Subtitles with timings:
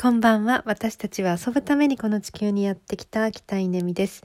[0.00, 0.62] こんばんは。
[0.64, 4.22] 私たちは遊ぶためにこの地球にやってきた北稲美です。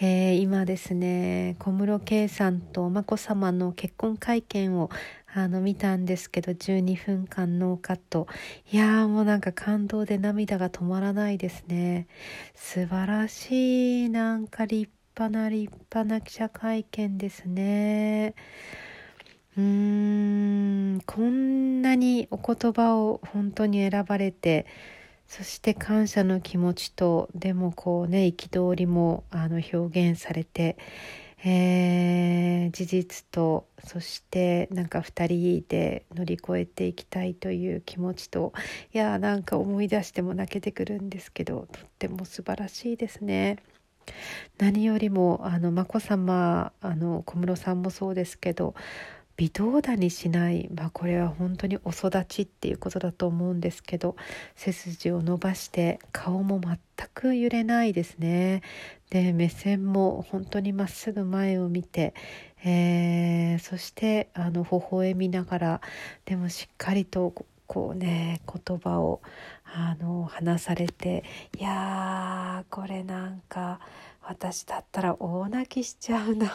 [0.00, 4.88] えー、今ですね、小室圭さんと眞子さまの結婚会見を
[5.34, 8.28] あの見たんですけど、12分間ノーカット。
[8.72, 12.06] いやーもうなんか感動で涙が止まらないですね。
[12.54, 18.34] 素晴らしい、なんか立派な立派な記者会見ですね。
[19.58, 24.64] うーん、こんなにお言葉を本当に選ばれて、
[25.30, 30.76] そして感謝の気持ちとでもこうね憤りもあの表現されて、
[31.44, 38.52] えー、事実とそしてなんか2人で乗り越えていきたいという気持ちと
[38.92, 43.58] いやなんか思い出しても泣けてくるんですけどとっても素晴らしいですね。
[44.58, 48.74] 何よりもあの眞子さまあの小室さんもそうですけど
[49.40, 54.14] 微動だにしない、まあ、これは本当にお育ちっていうことだと思うんですけど
[54.54, 56.78] 背筋を伸ばして顔も全
[57.14, 58.60] く揺れないですね。
[59.08, 62.12] で目線も本当にまっすぐ前を見て、
[62.62, 65.80] えー、そしてあの微笑みながら
[66.26, 67.32] でもしっかりと
[67.66, 69.22] こうね言葉を
[69.64, 71.24] あの話されて
[71.58, 73.80] いやーこれなんか
[74.22, 76.52] 私だったら大泣きしちゃうな。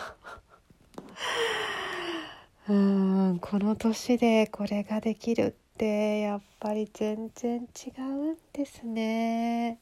[2.68, 9.80] うんこの年でこれができるってやっぱり全然違うんですね。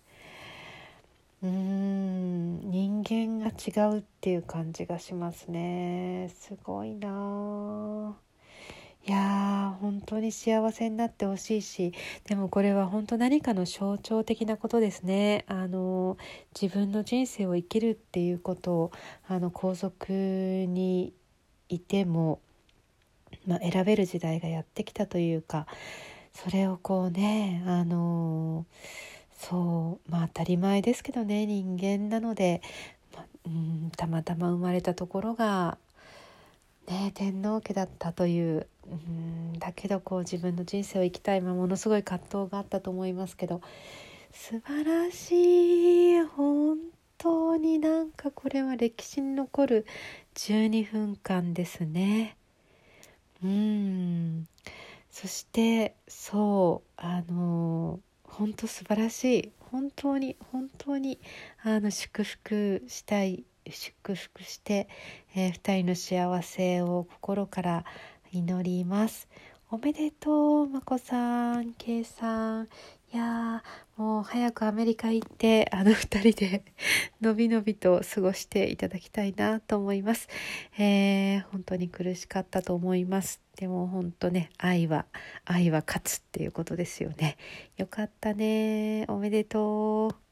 [1.42, 6.30] うん人間が違うっていう感じがしますね。
[6.38, 8.18] すごいな。
[9.06, 11.94] いやー本当に幸せになってほしいし
[12.26, 15.46] でもこれは本当何かの象徴的なことですね。
[15.48, 16.18] あの
[16.60, 18.92] 自分の人生を生きるっていうことを
[19.28, 21.14] あの皇族に
[21.70, 22.40] いても
[23.48, 25.68] まあ、選べる時代がやってきたというか
[26.34, 28.66] それをこうねあの
[29.38, 32.62] そうまあ当たり前ですけどね人間なので、
[33.16, 35.78] まうんたまたま生まれたところが、
[36.88, 43.62] ね、天皇家だったといううんだけどこう自分の人生を生きたい、まあ、ものすごい葛藤があったと思いますけど
[44.32, 46.78] 素晴らしい本
[47.18, 49.86] 当になんかこれは歴史に残る
[50.36, 52.36] 12分間ですね。
[53.44, 54.48] うん
[55.10, 61.20] そしてそうあの本当素晴らしい本当に本当に
[61.64, 64.88] あの祝福したい祝福して、
[65.36, 67.86] えー、2人の幸せを心から
[68.32, 69.28] 祈ります。
[69.72, 72.70] おめでとう、まこさん、けいさん。
[73.14, 76.64] いやー、もう早くアメリカ行って、あの 2人で
[77.22, 80.28] のびのびと過ごしていただきたいなと思います。
[80.80, 83.40] えー、本当に苦しかったと思います。
[83.56, 85.06] でも本当ね、愛は、
[85.46, 87.38] 愛は勝つっていうことですよね。
[87.78, 89.06] よかったね。
[89.08, 90.23] おめでとう。